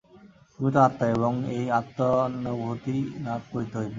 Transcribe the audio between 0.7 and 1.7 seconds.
তো আত্মা এবং এই